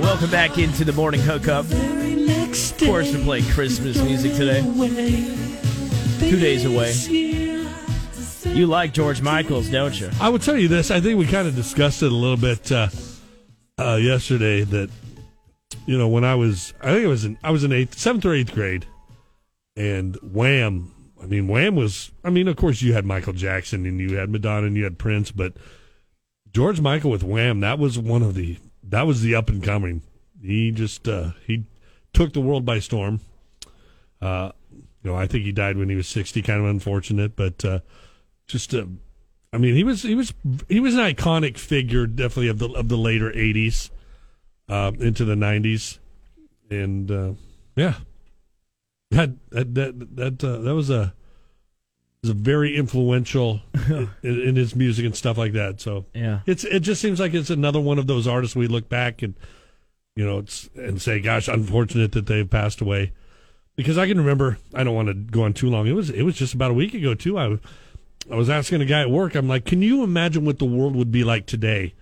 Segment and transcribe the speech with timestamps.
[0.00, 1.64] Welcome back into the morning hookup.
[1.64, 4.62] Of course, we're playing Christmas music today.
[6.20, 6.92] Two days away.
[8.54, 10.08] You like George Michaels, don't you?
[10.20, 10.92] I would tell you this.
[10.92, 12.88] I think we kind of discussed it a little bit uh,
[13.76, 14.62] uh, yesterday.
[14.62, 14.88] That
[15.86, 18.24] you know, when I was, I think it was in, I was in eighth, seventh
[18.24, 18.86] or eighth grade,
[19.74, 20.94] and Wham.
[21.22, 22.12] I mean, Wham was.
[22.24, 24.98] I mean, of course, you had Michael Jackson and you had Madonna and you had
[24.98, 25.54] Prince, but
[26.52, 27.60] George Michael with Wham.
[27.60, 28.58] That was one of the.
[28.82, 30.02] That was the up and coming.
[30.40, 31.64] He just uh, he
[32.12, 33.20] took the world by storm.
[34.20, 36.42] Uh, you know, I think he died when he was sixty.
[36.42, 37.80] Kind of unfortunate, but uh,
[38.46, 38.86] just uh,
[39.52, 40.34] I mean, he was he was
[40.68, 43.90] he was an iconic figure, definitely of the of the later '80s
[44.68, 45.98] uh, into the '90s,
[46.70, 47.32] and uh,
[47.76, 47.94] yeah,
[49.10, 51.14] that that that that, uh, that was a
[52.22, 55.80] was a very influential in, in his music and stuff like that.
[55.80, 56.40] So Yeah.
[56.46, 59.34] it's it just seems like it's another one of those artists we look back and
[60.16, 63.12] you know it's and say, gosh, unfortunate that they've passed away.
[63.76, 65.86] Because I can remember, I don't want to go on too long.
[65.86, 67.38] It was it was just about a week ago too.
[67.38, 67.58] I
[68.30, 69.34] I was asking a guy at work.
[69.36, 71.94] I'm like, can you imagine what the world would be like today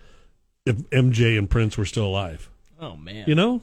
[0.65, 2.49] if MJ and Prince were still alive?
[2.81, 3.25] Oh man.
[3.29, 3.61] You know,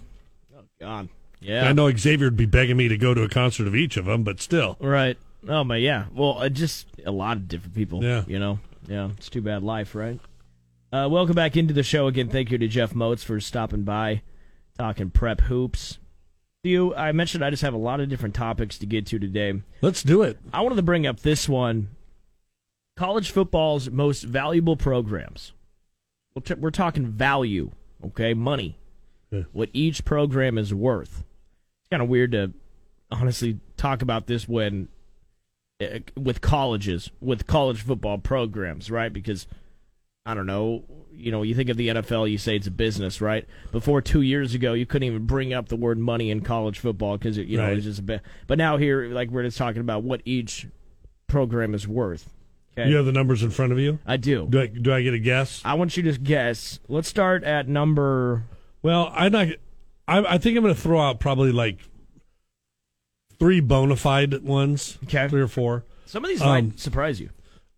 [0.55, 1.09] Oh God.
[1.43, 1.67] Yeah.
[1.67, 4.05] I know Xavier would be begging me to go to a concert of each of
[4.05, 5.17] them, but still, Right.
[5.47, 6.05] Oh my yeah.
[6.15, 8.01] Well, uh, just a lot of different people.
[8.03, 8.23] Yeah.
[8.27, 8.59] You know.
[8.87, 9.09] Yeah.
[9.17, 10.19] It's too bad life, right?
[10.91, 12.29] Uh, welcome back into the show again.
[12.29, 14.21] Thank you to Jeff Moats for stopping by,
[14.77, 15.97] talking prep hoops.
[16.63, 19.61] You, I mentioned I just have a lot of different topics to get to today.
[19.81, 20.37] let's do it.
[20.53, 21.89] I wanted to bring up this one:
[22.95, 25.51] college football's most valuable programs.
[26.35, 27.71] We're, t- we're talking value,
[28.05, 28.77] okay, money,
[29.29, 29.43] Yeah.
[29.51, 31.23] what each program is worth.
[31.93, 32.51] Kind of weird to
[33.11, 34.87] honestly talk about this when
[35.79, 39.13] uh, with colleges, with college football programs, right?
[39.13, 39.45] Because
[40.25, 43.21] I don't know, you know, you think of the NFL, you say it's a business,
[43.21, 43.45] right?
[43.71, 47.15] Before two years ago, you couldn't even bring up the word money in college football
[47.19, 47.77] because it, you know Right.
[47.77, 48.21] it's just a bit.
[48.47, 50.65] But now here, like we're just talking about what each
[51.27, 52.27] program is worth.
[52.75, 53.99] Okay, You have the numbers in front of you.
[54.03, 54.47] I do.
[54.49, 55.61] Do I do I get a guess?
[55.63, 56.79] I want you to guess.
[56.87, 58.45] Let's start at number.
[58.81, 59.47] Well, I'm not.
[60.07, 61.79] I, I think I'm going to throw out probably like
[63.39, 64.97] three bona fide ones.
[65.05, 65.27] Okay.
[65.27, 65.85] three or four.
[66.05, 67.29] Some of these Um, might surprise you.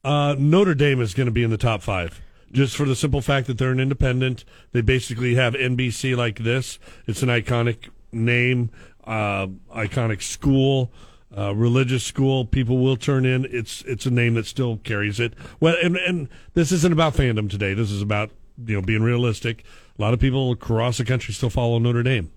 [0.03, 2.21] Uh, Notre Dame is going to be in the top five,
[2.51, 4.45] just for the simple fact that they're an independent.
[4.71, 6.77] They basically have NBC like this.
[7.07, 8.69] It's an iconic name,
[9.05, 10.91] uh, iconic school,
[11.35, 12.45] uh, religious school.
[12.45, 13.45] People will turn in.
[13.49, 15.33] It's it's a name that still carries it.
[15.59, 17.73] Well, and and this isn't about fandom today.
[17.73, 18.29] This is about
[18.65, 19.63] you know being realistic.
[19.97, 22.31] A lot of people across the country still follow Notre Dame.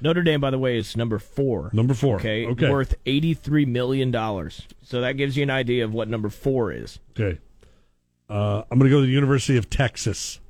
[0.00, 1.70] Notre Dame, by the way, is number four.
[1.72, 2.16] Number four.
[2.16, 2.70] Okay, Okay.
[2.70, 4.62] worth eighty-three million dollars.
[4.82, 6.98] So that gives you an idea of what number four is.
[7.18, 7.38] Okay.
[8.28, 10.40] Uh, I'm going to go to the University of Texas.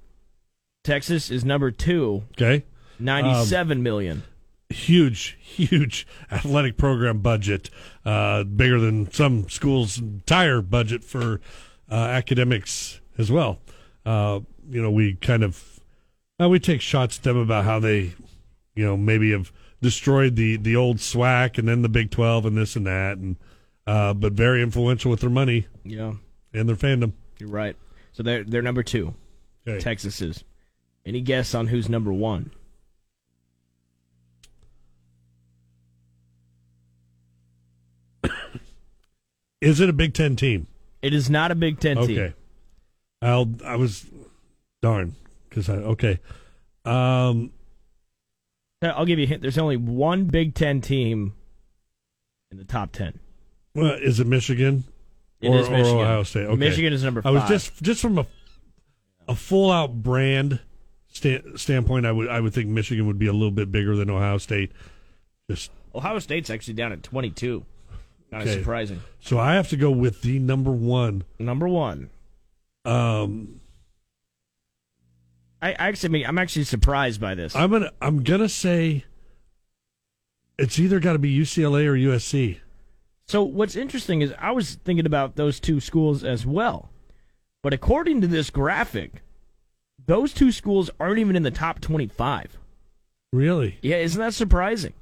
[0.84, 2.64] Texas is number two, Okay.
[2.98, 4.22] ninety-seven million.
[4.70, 7.70] huge, huge athletic program budget,
[8.04, 11.40] uh, bigger than some schools' entire budget for
[11.90, 13.60] uh, academics as well.
[14.04, 15.80] Uh, you know, we kind of
[16.40, 18.12] uh, we take shots at them about how they,
[18.74, 22.56] you know, maybe have destroyed the the old SWAC and then the Big Twelve and
[22.56, 23.36] this and that, and
[23.86, 26.14] uh, but very influential with their money Yeah,
[26.52, 27.12] and their fandom.
[27.38, 27.76] you're right.
[28.12, 29.14] So they're they're number two.
[29.66, 29.80] Okay.
[29.80, 30.44] Texas is.
[31.06, 32.50] Any guess on who's number one?
[39.60, 40.66] Is it a Big Ten team?
[41.02, 42.14] It is not a Big Ten Okay.
[42.14, 42.34] team.
[43.24, 43.50] I'll.
[43.64, 44.06] I was
[44.82, 45.14] darn
[45.48, 46.20] because I okay.
[46.84, 47.52] Um.
[48.82, 49.40] I'll give you a hint.
[49.40, 51.32] There's only one Big Ten team
[52.50, 53.18] in the top ten.
[53.74, 54.84] Well, is it Michigan?
[55.40, 55.96] It or, is Michigan.
[55.96, 56.46] or Ohio State?
[56.46, 56.56] Okay.
[56.56, 58.26] Michigan is number I was just just from a
[59.26, 60.60] a full out brand
[61.08, 62.04] sta- standpoint.
[62.06, 64.70] I would I would think Michigan would be a little bit bigger than Ohio State.
[65.50, 67.64] Just Ohio State's actually down at 22.
[68.30, 68.58] Kind of Okay.
[68.58, 69.00] surprising.
[69.20, 71.24] so I have to go with the number one.
[71.38, 72.10] Number one.
[72.84, 73.60] Um,
[75.62, 77.56] I, actually, I'm actually surprised by this.
[77.56, 79.04] I'm gonna I'm gonna say
[80.58, 82.58] it's either got to be UCLA or USC.
[83.26, 86.90] So what's interesting is I was thinking about those two schools as well,
[87.62, 89.22] but according to this graphic,
[90.06, 92.58] those two schools aren't even in the top 25.
[93.32, 93.78] Really?
[93.80, 94.92] Yeah, isn't that surprising?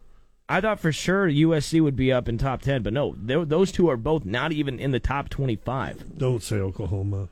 [0.48, 3.88] I thought for sure USC would be up in top 10, but no, those two
[3.90, 6.18] are both not even in the top 25.
[6.18, 7.28] Don't say Oklahoma.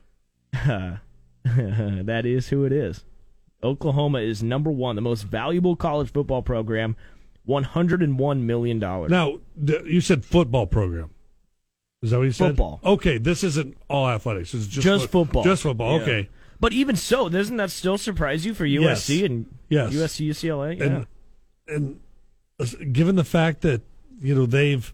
[0.52, 3.04] that is who it is.
[3.62, 6.96] Oklahoma is number one, the most valuable college football program,
[7.48, 8.78] $101 million.
[8.78, 9.38] Now
[9.84, 11.10] you said football program.
[12.02, 12.48] Is that what you said?
[12.50, 12.80] Football.
[12.82, 14.54] Okay, this isn't all athletics.
[14.54, 15.44] It's just Just foot- football.
[15.44, 15.96] Just football.
[15.98, 16.02] Yeah.
[16.02, 16.28] Okay.
[16.58, 18.80] But even so, doesn't that still surprise you for USC
[19.20, 19.22] Yes.
[19.30, 19.92] and Yes.
[19.94, 20.78] USC UCLA?
[20.78, 21.04] Yeah.
[21.74, 22.00] and
[22.58, 23.82] and given the fact that
[24.20, 24.92] you know they've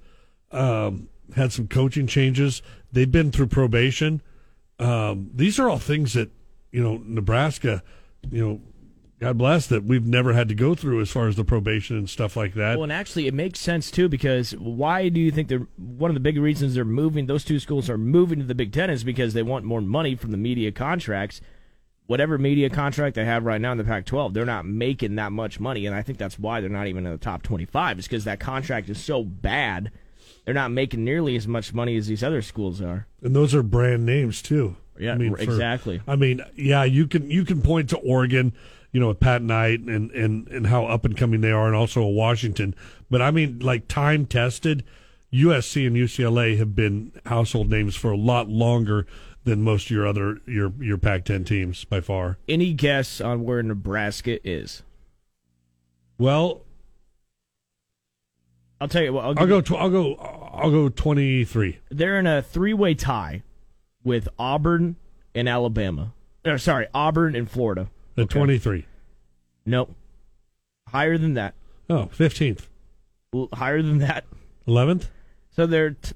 [0.53, 2.62] um, had some coaching changes,
[2.93, 4.20] they've been through probation.
[4.78, 6.31] Um, these are all things that
[6.70, 7.82] you know Nebraska,
[8.31, 8.61] you know,
[9.19, 12.08] God bless that we've never had to go through as far as the probation and
[12.08, 12.76] stuff like that.
[12.76, 16.14] Well, and actually, it makes sense too because why do you think they're one of
[16.14, 17.26] the big reasons they're moving?
[17.26, 20.17] Those two schools are moving to the Big Ten is because they want more money
[20.17, 21.40] from the media contracts.
[22.06, 25.58] Whatever media contract they have right now in the Pac-12, they're not making that much
[25.58, 27.99] money, and I think that's why they're not even in the top 25.
[27.99, 29.90] Is because that contract is so bad,
[30.46, 33.06] they're not making nearly as much money as these other schools are.
[33.20, 34.76] and those are brand names too.
[34.98, 36.00] Yeah, I mean, r- exactly.
[36.08, 38.54] I mean, yeah, you can you can point to Oregon,
[38.93, 41.76] you know, with Pat Knight and and and how up and coming they are, and
[41.76, 42.75] also a Washington.
[43.10, 44.84] But I mean, like time tested,
[45.34, 49.06] USC and UCLA have been household names for a lot longer
[49.44, 52.38] than most of your other your your Pac-10 teams by far.
[52.48, 54.82] Any guess on where Nebraska is?
[56.19, 56.62] Well,
[58.81, 59.25] I'll tell you what.
[59.25, 59.61] I'll, I'll go.
[59.61, 60.14] Tw- I'll go.
[60.17, 61.78] I'll go twenty three.
[61.90, 63.43] they're in a three-way tie
[64.05, 64.96] with Auburn
[65.34, 66.12] and Alabama.
[66.44, 67.88] Or, sorry, Auburn and Florida.
[68.17, 68.38] At Okay.
[68.38, 68.87] twenty three.
[69.64, 69.94] Nope.
[70.88, 71.55] Higher than that.
[71.90, 72.67] Oh, 15th.
[73.34, 74.25] L- Higher than that.
[74.69, 75.08] 11th?
[75.50, 76.12] So they're t-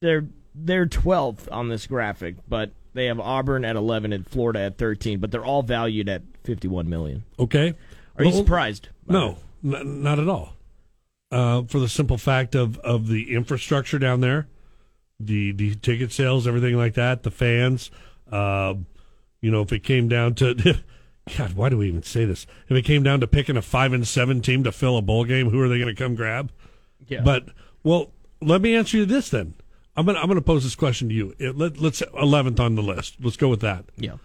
[0.00, 4.76] they're they're 12th on this graphic, but they have Auburn at 11 and Florida at
[4.78, 7.24] 13, but they're all valued at 51 million.
[7.38, 7.72] Okay.
[8.18, 8.88] Are you surprised?
[9.08, 10.54] No, n- not at all.
[11.32, 14.46] Uh, for the simple fact of, of the infrastructure down there,
[15.18, 17.90] the the ticket sales, everything like that, the fans.
[18.30, 18.74] Uh,
[19.40, 20.54] you know, if it came down to,
[21.38, 22.46] God, why do we even say this?
[22.68, 25.24] If it came down to picking a five and seven team to fill a bowl
[25.24, 26.52] game, who are they going to come grab?
[27.08, 27.22] Yeah.
[27.22, 27.46] But
[27.82, 28.12] well,
[28.42, 29.54] let me answer you this then.
[29.96, 31.34] I'm gonna I'm gonna pose this question to you.
[31.38, 33.16] It, let, let's eleventh on the list.
[33.20, 33.86] Let's go with that.
[33.96, 34.16] yeah.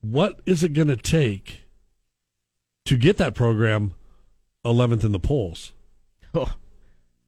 [0.00, 1.62] What is it going to take
[2.84, 3.94] to get that program
[4.64, 5.72] 11th in the polls?
[6.34, 6.52] Oh.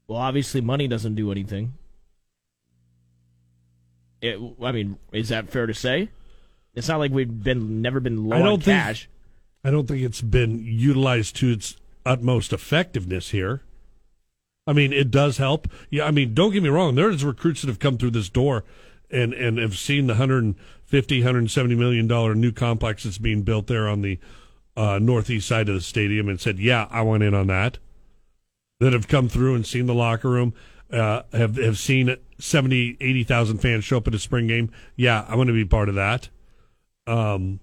[0.09, 1.75] Well, obviously money doesn't do anything.
[4.21, 6.11] It, I mean, is that fair to say?
[6.75, 9.09] It's not like we've been never been low I on don't think- cash.
[9.65, 13.63] I don't think it's been utilized to its utmost effectiveness here.
[14.65, 15.67] I mean, it does help.
[15.91, 16.95] Yeah, I mean, don't get me wrong.
[16.95, 18.63] There's recruits that have come through this door
[19.11, 23.89] and, and have seen the 150, 170 million dollar new complex that's being built there
[23.89, 24.21] on the
[24.77, 27.79] uh, northeast side of the stadium and said, "Yeah, I want in on that."
[28.79, 30.53] That have come through and seen the locker room,
[30.93, 34.71] uh, have have seen 70, 80,000 fans show up at a spring game.
[34.97, 36.29] Yeah, I want to be part of that.
[37.07, 37.61] Um,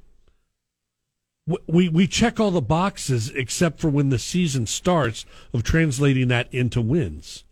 [1.68, 6.52] we we check all the boxes except for when the season starts of translating that
[6.52, 7.44] into wins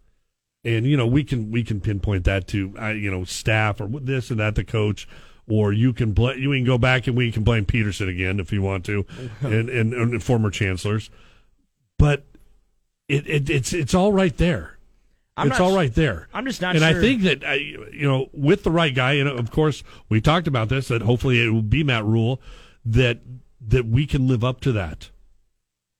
[0.63, 3.88] and you know we can we can pinpoint that to uh, you know staff or
[3.88, 5.08] this and that the coach
[5.50, 8.51] or you can bl- you can go back and we can blame Pederson again if
[8.51, 9.05] you want to
[9.41, 11.10] and, and and former chancellors.
[11.98, 12.25] But
[13.07, 14.77] it, it it's it's all right there.
[15.38, 16.27] I'm it's not all right there.
[16.33, 19.27] I'm just not and I think that uh, you know with the right guy and
[19.29, 22.41] of course we talked about this that hopefully it will be Matt Rhule
[22.86, 23.19] that
[23.65, 25.10] that we can live up to that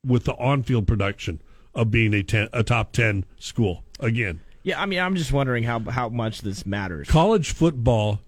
[0.06, 1.42] with the on-field production
[1.74, 4.42] of being a ten, a top 10 school again.
[4.64, 7.08] Yeah, I mean, I'm just wondering how how much this matters.
[7.08, 8.20] college football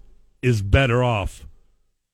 [0.44, 1.46] is better off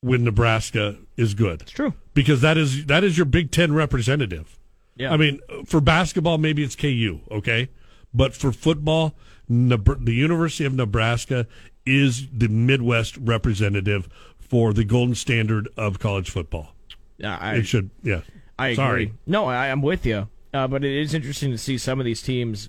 [0.00, 1.92] when Nebraska is good It's true.
[2.14, 4.58] because that is that is your Big 10 representative
[4.96, 5.12] Yeah.
[5.12, 7.68] I mean, for basketball, maybe it's KU, okay?
[8.14, 9.14] But for football,
[9.48, 11.46] the University of Nebraska
[11.84, 14.08] is the Midwest representative
[14.38, 16.74] for the golden standard of college football.
[17.18, 18.20] Yeah, I, it should, yeah.
[18.58, 18.74] I agree.
[18.76, 19.12] Sorry.
[19.26, 20.28] No, I, I'm with you.
[20.52, 22.68] Uh, but it is interesting to see some of these teams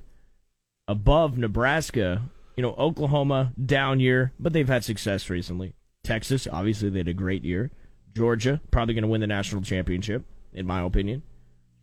[0.87, 2.21] above Nebraska.
[2.55, 5.73] You know, Oklahoma down year, but they've had success recently.
[6.03, 7.71] Texas, obviously, they had a great year.
[8.15, 11.23] Georgia probably going to win the national championship, in my opinion.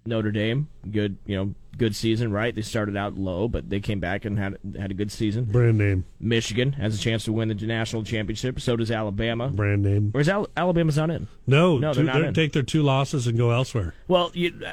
[0.07, 2.55] Notre Dame, good, you know, good season, right?
[2.55, 5.45] They started out low, but they came back and had had a good season.
[5.45, 6.05] Brand name.
[6.19, 8.59] Michigan has a chance to win the national championship.
[8.61, 9.49] So does Alabama.
[9.49, 10.11] Brand name.
[10.13, 11.29] Where's Al- Alabama's not in?
[11.47, 12.35] No, No, two, they're not in.
[12.35, 13.95] take their two losses and go elsewhere.
[14.07, 14.73] Well, you, uh,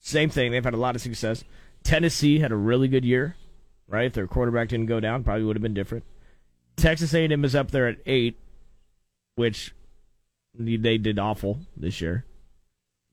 [0.00, 0.50] same thing.
[0.52, 1.44] They've had a lot of success.
[1.84, 3.36] Tennessee had a really good year,
[3.88, 4.06] right?
[4.06, 6.04] If their quarterback didn't go down, probably would have been different.
[6.76, 8.38] Texas A&M is up there at eight,
[9.36, 9.74] which
[10.54, 12.24] they did awful this year.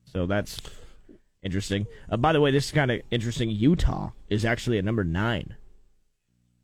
[0.06, 0.60] So that's
[1.42, 1.88] interesting.
[2.10, 3.50] Uh, by the way, this is kind of interesting.
[3.50, 5.56] Utah is actually at number nine.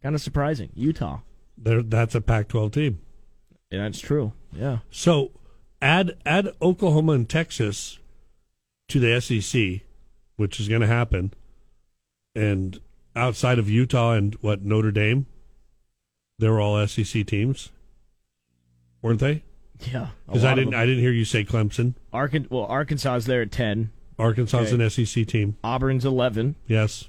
[0.03, 0.69] Kind of surprising.
[0.75, 1.19] Utah.
[1.57, 2.99] They're, that's a Pac-12 team.
[3.71, 4.33] Yeah, that's true.
[4.53, 4.79] Yeah.
[4.89, 5.31] So
[5.81, 7.99] add add Oklahoma and Texas
[8.87, 9.81] to the SEC,
[10.37, 11.33] which is going to happen,
[12.33, 12.79] and
[13.15, 15.25] outside of Utah and what Notre Dame,
[16.37, 17.71] they were all SEC teams,
[19.01, 19.43] weren't they?
[19.91, 20.07] Yeah.
[20.25, 20.73] Because I didn't.
[20.73, 21.95] I didn't hear you say Clemson.
[22.13, 23.91] Arkan- well, Arkansas is there at 10.
[24.17, 24.83] Arkansas is Okay.
[24.83, 25.55] an SEC team.
[25.63, 26.55] Auburn's 11.
[26.67, 27.07] Yes.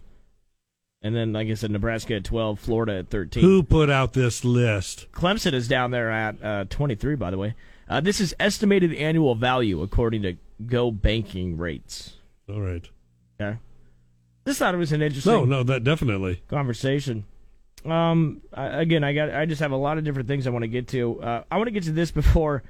[1.02, 3.42] And then, like I said, Nebraska at 12, Florida at 13.
[3.42, 5.06] Who put out this list?
[5.12, 7.54] Clemson is down there at uh, 23, by the way.
[7.88, 12.12] Uh, this is estimated annual value according to GOBankingRates.
[12.48, 12.86] All right.
[13.40, 13.58] Okay.
[14.46, 16.42] Just thought it was an interesting No, no, that definitely.
[16.48, 17.24] conversation.
[17.84, 20.62] Um, I, again, I got, I just have a lot of different things I want
[20.64, 21.20] to get to.
[21.22, 22.62] Uh, I want to get to this before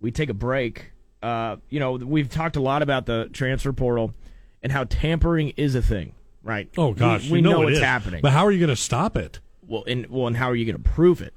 [0.00, 0.92] we take a break.
[1.22, 4.14] Uh, you know, we've talked a lot about the transfer portal
[4.62, 6.68] and how tampering is a thing, right?
[6.78, 7.82] Oh gosh, we, we you know, know it what's is.
[7.82, 8.20] happening.
[8.22, 9.40] But how are you going to stop it?
[9.66, 11.34] well, and well, and how are you going to prove it?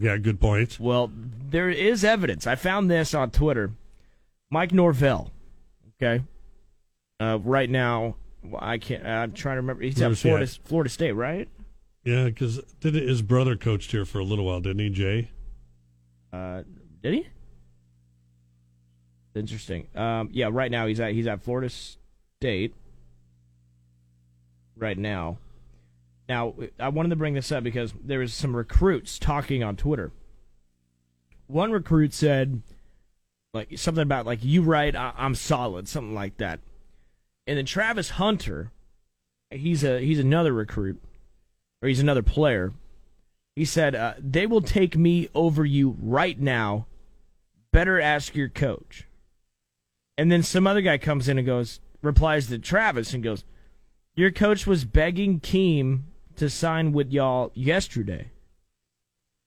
[0.00, 0.78] Yeah, good point.
[0.80, 1.10] Well,
[1.50, 2.46] there is evidence.
[2.46, 3.72] I found this on Twitter.
[4.50, 5.30] Mike Norvell.
[6.00, 6.22] Okay.
[7.20, 8.14] Uh, right now,
[8.58, 9.06] I can't.
[9.06, 9.82] I'm trying to remember.
[9.82, 10.58] He's at Florida, at?
[10.64, 11.48] Florida State, right?
[12.04, 15.30] Yeah, because his brother coached here for a little while, didn't he, Jay?
[16.32, 16.62] Uh,
[17.02, 17.26] did he?
[19.34, 19.88] Interesting.
[19.94, 20.48] Um, yeah.
[20.50, 22.74] Right now, he's at he's at Florida State.
[24.76, 25.38] Right now.
[26.28, 30.12] Now, I wanted to bring this up because there was some recruits talking on Twitter.
[31.46, 32.62] One recruit said,
[33.54, 36.60] like something about like you right, I- I'm solid, something like that.
[37.48, 38.70] And then Travis Hunter,
[39.50, 41.02] he's a he's another recruit,
[41.80, 42.74] or he's another player.
[43.56, 46.86] He said uh, they will take me over you right now.
[47.72, 49.06] Better ask your coach.
[50.18, 53.44] And then some other guy comes in and goes replies to Travis and goes,
[54.14, 56.02] "Your coach was begging Keem
[56.36, 58.30] to sign with y'all yesterday."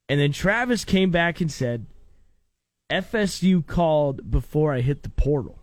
[0.09, 1.85] And then Travis came back and said,
[2.89, 5.60] FSU called before I hit the portal.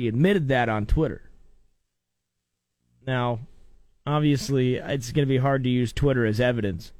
[0.00, 1.20] He admitted that on Twitter.
[3.06, 3.40] Now,
[4.06, 6.92] obviously, it's going to be hard to use Twitter as evidence.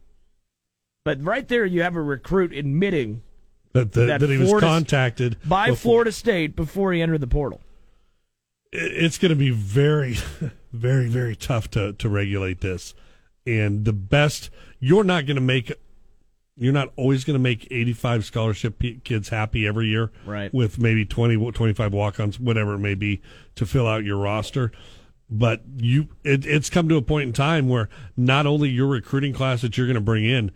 [1.02, 3.22] But right there, you have a recruit admitting
[3.72, 7.26] That, that, That that he was contacted by before- Florida State before he entered the
[7.26, 7.62] portal.
[8.70, 10.18] It's going to be very,
[10.74, 12.92] very, very tough to, to regulate this.
[13.46, 15.72] And the best, you're not going to make,
[16.60, 20.10] you're not always going to make 85 scholarship kids happy every year.
[20.26, 20.52] Right.
[20.52, 23.22] With maybe 20, 25 walk ons, whatever it may be,
[23.54, 24.70] to fill out your roster.
[25.30, 29.32] But you, it, it's come to a point in time where not only your recruiting
[29.32, 30.50] class that you're going to bring in,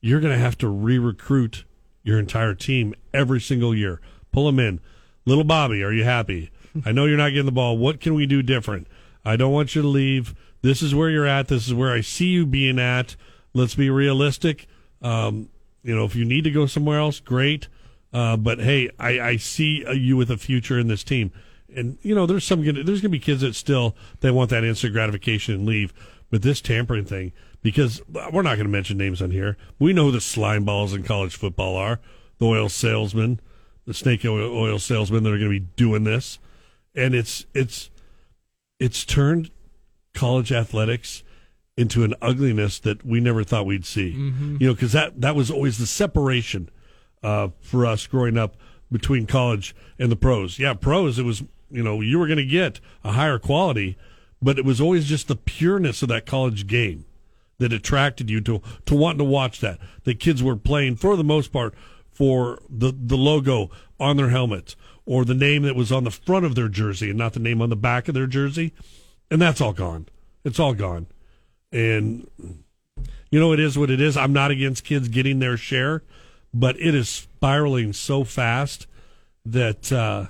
[0.00, 1.64] you're going to have to re-recruit
[2.02, 4.00] your entire team every single year.
[4.32, 4.80] Pull them in.
[5.24, 6.50] Little Bobby, are you happy?
[6.84, 7.78] I know you're not getting the ball.
[7.78, 8.88] What can we do different?
[9.24, 10.34] I don't want you to leave.
[10.62, 11.46] This is where you're at.
[11.46, 13.14] This is where I see you being at.
[13.52, 14.66] Let's be realistic.
[15.02, 15.48] Um,
[15.82, 17.68] you know, if you need to go somewhere else, great.
[18.12, 21.32] Uh, but hey, I, I see uh, you with a future in this team.
[21.74, 24.64] And you know, there's some gonna, there's to be kids that still they want that
[24.64, 25.92] instant gratification and leave.
[26.30, 27.32] But this tampering thing,
[27.62, 29.56] because we're not going to mention names on here.
[29.78, 32.00] We know who the slime balls in college football are.
[32.38, 33.40] The oil salesmen,
[33.84, 36.38] the snake oil, oil salesmen that are going to be doing this,
[36.94, 37.90] and it's it's
[38.78, 39.50] it's turned
[40.14, 41.23] college athletics
[41.76, 44.10] into an ugliness that we never thought we'd see.
[44.60, 46.68] You know, because that that was always the separation
[47.22, 48.56] uh, for us growing up
[48.92, 50.58] between college and the pros.
[50.58, 51.18] Yeah, pros.
[51.18, 53.96] It was you know you were going to get a higher quality,
[54.40, 57.06] but it was always just the pureness of that college game
[57.58, 59.78] that attracted you to to wanting to watch that.
[60.04, 61.74] The kids were playing for the most part
[62.12, 64.76] for the the logo on their helmets
[65.06, 67.60] or the name that was on the front of their jersey and not the name
[67.60, 68.72] on the back of their jersey,
[69.30, 70.06] and that's all gone.
[70.44, 71.06] It's all gone,
[71.74, 72.28] and
[73.30, 74.16] you know it is what it is.
[74.16, 76.02] I'm not against kids getting their share,
[76.54, 78.86] but it is spiraling so fast
[79.44, 79.92] that.
[79.92, 80.26] Uh,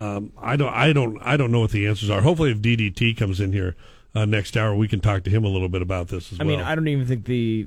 [0.00, 2.20] um, I don't, I don't, I don't know what the answers are.
[2.20, 3.74] Hopefully, if DDT comes in here
[4.14, 6.44] uh, next hour, we can talk to him a little bit about this as I
[6.44, 6.56] well.
[6.56, 7.66] mean, I don't even think the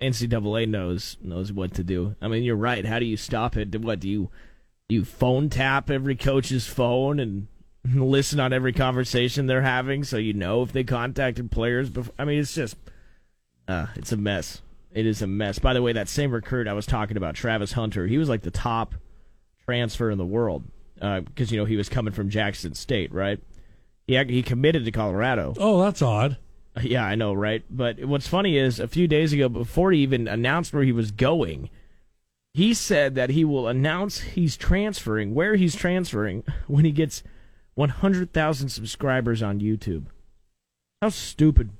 [0.00, 2.14] NCAA knows knows what to do.
[2.20, 2.84] I mean, you're right.
[2.84, 3.74] How do you stop it?
[3.80, 4.30] What do you do?
[4.88, 7.46] You phone tap every coach's phone and
[7.94, 11.90] listen on every conversation they're having, so you know if they contacted players.
[11.90, 12.14] Before.
[12.18, 12.76] I mean, it's just,
[13.68, 14.62] uh, it's a mess.
[14.92, 15.58] It is a mess.
[15.58, 18.42] By the way, that same recruit I was talking about, Travis Hunter, he was like
[18.42, 18.94] the top
[19.64, 23.40] transfer in the world because uh, you know he was coming from Jackson State, right?
[24.06, 25.54] He he committed to Colorado.
[25.58, 26.36] Oh, that's odd.
[26.80, 27.64] Yeah, I know, right?
[27.68, 31.10] But what's funny is a few days ago, before he even announced where he was
[31.10, 31.68] going,
[32.54, 37.22] he said that he will announce he's transferring, where he's transferring, when he gets
[37.74, 40.06] 100,000 subscribers on YouTube.
[41.00, 41.70] How stupid.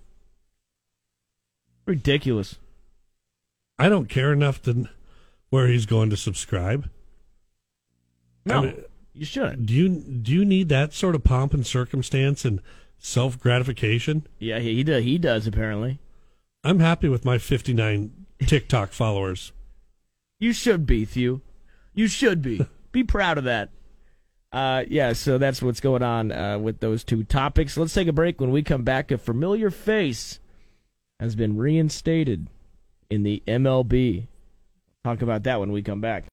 [1.87, 2.59] Ridiculous.
[3.79, 4.89] I don't care enough to
[5.51, 6.89] where he's going to subscribe.
[8.45, 9.67] No, I mean, you shouldn't.
[9.67, 12.61] Do you do you need that sort of pomp and circumstance and
[12.99, 14.27] self gratification?
[14.39, 15.05] Yeah, he, he does.
[15.05, 15.99] He does apparently.
[16.65, 18.13] I'm happy with my 59
[18.47, 19.53] TikTok followers.
[20.39, 21.41] You should be, Thew.
[21.95, 22.67] You should be.
[22.93, 23.71] be proud of that.
[24.53, 27.77] Uh, yeah, so that's what's going on uh, with those two topics.
[27.77, 28.41] Let's take a break.
[28.41, 30.41] When we come back, a familiar face
[31.21, 32.49] has been reinstated
[33.09, 34.27] in the MLB.
[35.05, 36.27] Talk about that when we come back.